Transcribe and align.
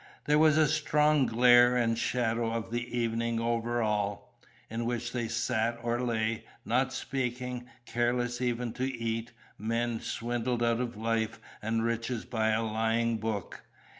There 0.25 0.39
was 0.39 0.57
a 0.57 0.67
strong 0.67 1.27
glare 1.27 1.77
and 1.77 1.95
shadow 1.95 2.51
of 2.53 2.71
the 2.71 2.97
evening 2.97 3.39
over 3.39 3.83
all; 3.83 4.35
in 4.67 4.85
which 4.85 5.11
they 5.11 5.27
sat 5.27 5.77
or 5.83 6.01
lay, 6.01 6.43
not 6.65 6.91
speaking, 6.91 7.67
careless 7.85 8.41
even 8.41 8.73
to 8.73 8.83
eat, 8.89 9.31
men 9.59 9.99
swindled 9.99 10.63
out 10.63 10.79
of 10.81 10.97
life 10.97 11.39
and 11.61 11.83
riches 11.83 12.25
by 12.25 12.49
a 12.49 12.63
lying 12.63 13.17
book. 13.17 13.61